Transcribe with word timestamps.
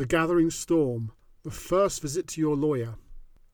The 0.00 0.06
Gathering 0.06 0.50
Storm 0.50 1.12
The 1.42 1.50
First 1.50 2.00
Visit 2.00 2.26
to 2.28 2.40
Your 2.40 2.56
Lawyer. 2.56 2.94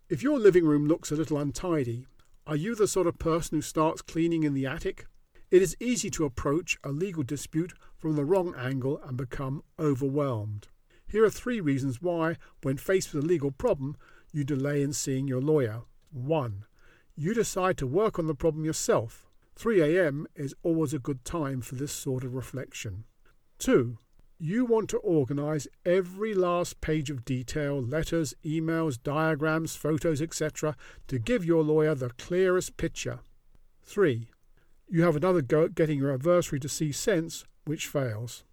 If 0.09 0.23
your 0.23 0.39
living 0.39 0.65
room 0.65 0.87
looks 0.87 1.11
a 1.11 1.17
little 1.17 1.39
untidy, 1.39 2.07
are 2.47 2.55
you 2.55 2.77
the 2.77 2.87
sort 2.87 3.09
of 3.09 3.19
person 3.19 3.59
who 3.59 3.63
starts 3.63 4.01
cleaning 4.01 4.45
in 4.45 4.55
the 4.55 4.65
attic? 4.65 5.07
It 5.51 5.61
is 5.61 5.77
easy 5.81 6.09
to 6.11 6.25
approach 6.25 6.79
a 6.85 6.91
legal 6.91 7.25
dispute 7.25 7.73
from 7.99 8.15
the 8.15 8.25
wrong 8.25 8.55
angle 8.57 9.01
and 9.05 9.17
become 9.17 9.65
overwhelmed. 9.77 10.69
Here 11.09 11.25
are 11.25 11.31
three 11.31 11.61
reasons 11.61 12.01
why, 12.01 12.37
when 12.63 12.77
faced 12.77 13.13
with 13.13 13.25
a 13.25 13.27
legal 13.27 13.51
problem, 13.51 13.97
you 14.33 14.45
delay 14.45 14.83
in 14.83 14.93
seeing 14.93 15.27
your 15.27 15.43
lawyer. 15.43 15.81
1. 16.13 16.65
You 17.17 17.35
decide 17.35 17.77
to 17.79 17.89
work 17.89 18.21
on 18.21 18.29
the 18.29 18.37
problem 18.37 18.65
yourself. 18.65 19.27
3 19.57 19.81
a.m. 19.81 20.29
is 20.37 20.55
always 20.63 20.95
a 20.95 21.01
good 21.01 21.25
time 21.25 21.61
for 21.61 21.75
this 21.75 21.91
sort 21.91 22.23
of 22.23 22.37
reflection. 22.37 23.03
2. 23.59 23.99
You 24.39 24.67
want 24.67 24.91
to 24.91 24.99
organize 24.99 25.67
every 25.87 26.35
last 26.35 26.83
page 26.83 27.09
of 27.09 27.25
detail, 27.25 27.81
letters, 27.81 28.35
emails, 28.45 29.03
diagrams, 29.03 29.77
photos, 29.77 30.21
etc., 30.21 30.77
to 31.09 31.19
give 31.19 31.43
your 31.43 31.63
lawyer 31.63 31.95
the 31.95 32.11
clearest 32.11 32.77
picture. 32.77 33.21
3. 33.85 34.29
You 34.89 35.05
have 35.05 35.17
another 35.17 35.41
go 35.41 35.65
at 35.65 35.75
getting 35.75 35.99
your 35.99 36.13
adversary 36.13 36.61
to 36.61 36.69
see 36.69 36.93
sense, 36.93 37.47
which 37.65 37.87
fails. 37.87 38.45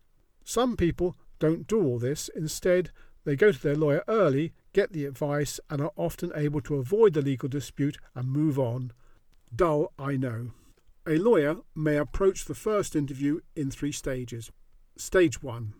Some 0.45 0.77
people 0.77 1.17
don't 1.39 1.67
do 1.67 1.83
all 1.83 1.99
this. 1.99 2.29
Instead, 2.33 2.91
they 3.25 3.35
go 3.35 3.52
to 3.52 3.61
their 3.61 3.75
lawyer 3.75 4.05
early, 4.07 4.53
get 4.71 4.93
the 4.93 5.05
advice, 5.05 5.59
and 5.69 5.81
are 5.81 5.91
often 5.97 6.31
able 6.33 6.61
to 6.61 6.75
avoid 6.75 7.13
the 7.13 7.21
legal 7.21 7.49
dispute 7.49 7.97
and 8.15 8.29
move 8.29 8.57
on. 8.57 8.93
Dull, 9.53 9.91
I 9.99 10.15
know. 10.15 10.52
A 11.05 11.17
lawyer 11.17 11.57
may 11.75 11.97
approach 11.97 12.45
the 12.45 12.55
first 12.55 12.95
interview 12.95 13.41
in 13.53 13.69
three 13.69 13.91
stages. 13.91 14.49
Stage 14.95 15.41
1 15.41 15.73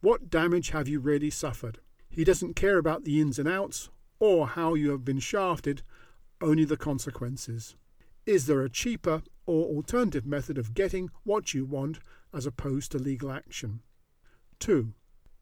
What 0.00 0.30
damage 0.30 0.70
have 0.70 0.86
you 0.86 1.00
really 1.00 1.30
suffered? 1.30 1.80
He 2.08 2.22
doesn't 2.22 2.54
care 2.54 2.78
about 2.78 3.02
the 3.02 3.20
ins 3.20 3.36
and 3.40 3.48
outs 3.48 3.90
or 4.20 4.46
how 4.46 4.74
you 4.74 4.90
have 4.90 5.04
been 5.04 5.18
shafted, 5.18 5.82
only 6.40 6.64
the 6.64 6.76
consequences. 6.76 7.74
Is 8.26 8.46
there 8.46 8.60
a 8.60 8.70
cheaper 8.70 9.22
or 9.44 9.64
alternative 9.64 10.24
method 10.24 10.56
of 10.56 10.72
getting 10.72 11.10
what 11.24 11.52
you 11.52 11.64
want 11.64 11.98
as 12.32 12.46
opposed 12.46 12.92
to 12.92 12.98
legal 12.98 13.32
action? 13.32 13.80
2. 14.60 14.94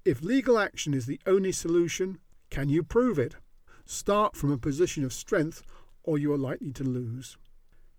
If 0.06 0.22
legal 0.22 0.58
action 0.58 0.94
is 0.94 1.04
the 1.04 1.20
only 1.26 1.52
solution, 1.52 2.18
can 2.48 2.70
you 2.70 2.82
prove 2.82 3.18
it? 3.18 3.36
Start 3.84 4.36
from 4.36 4.50
a 4.50 4.56
position 4.56 5.04
of 5.04 5.12
strength 5.12 5.62
or 6.02 6.16
you 6.16 6.32
are 6.32 6.38
likely 6.38 6.72
to 6.72 6.82
lose. 6.82 7.36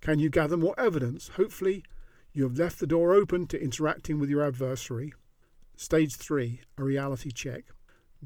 Can 0.02 0.17
you 0.17 0.31
gather 0.31 0.58
more 0.58 0.78
evidence? 0.80 1.28
Hopefully, 1.36 1.84
you 2.34 2.44
have 2.44 2.58
left 2.58 2.80
the 2.80 2.88
door 2.88 3.14
open 3.14 3.45
to 3.48 3.62
interacting 3.62 4.20
with 4.20 4.30
your 4.30 4.44
adversary. 4.44 5.14
Stage 5.76 6.16
3 6.16 6.62
A 6.78 6.84
reality 6.84 7.31
check. 7.31 7.66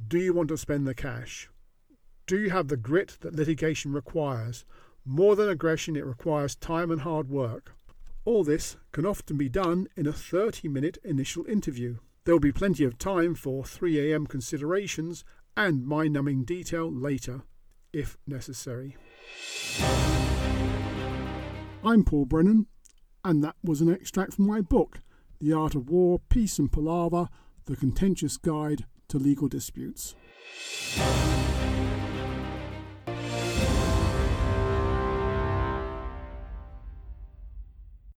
Do 0.07 0.17
you 0.17 0.33
want 0.33 0.49
to 0.49 0.57
spend 0.57 0.87
the 0.87 0.95
cash? 0.95 1.49
Do 2.25 2.39
you 2.39 2.49
have 2.49 2.69
the 2.69 2.77
grit 2.77 3.17
that 3.21 3.35
litigation 3.35 3.91
requires? 3.91 4.65
More 5.05 5.35
than 5.35 5.49
aggression, 5.49 5.95
it 5.95 6.05
requires 6.05 6.55
time 6.55 6.91
and 6.91 7.01
hard 7.01 7.29
work. 7.29 7.73
All 8.25 8.43
this 8.43 8.77
can 8.91 9.05
often 9.05 9.37
be 9.37 9.49
done 9.49 9.87
in 9.95 10.07
a 10.07 10.13
30 10.13 10.67
minute 10.67 10.97
initial 11.03 11.45
interview. 11.45 11.97
There 12.23 12.35
will 12.35 12.39
be 12.39 12.51
plenty 12.51 12.83
of 12.83 12.97
time 12.97 13.35
for 13.35 13.63
3am 13.63 14.27
considerations 14.27 15.23
and 15.55 15.85
mind 15.85 16.13
numbing 16.13 16.43
detail 16.43 16.91
later, 16.91 17.41
if 17.93 18.17
necessary. 18.27 18.97
I'm 21.83 22.03
Paul 22.03 22.25
Brennan, 22.25 22.67
and 23.27 23.43
that 23.43 23.57
was 23.61 23.81
an 23.81 23.93
extract 23.93 24.35
from 24.35 24.47
my 24.47 24.61
book, 24.61 25.01
The 25.41 25.51
Art 25.51 25.75
of 25.75 25.89
War, 25.89 26.21
Peace 26.29 26.59
and 26.59 26.71
Palaver 26.71 27.27
The 27.65 27.75
Contentious 27.75 28.37
Guide 28.37 28.85
to 29.09 29.17
Legal 29.17 29.49
Disputes. 29.49 30.15